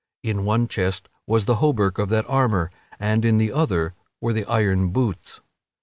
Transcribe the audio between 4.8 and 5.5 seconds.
boots.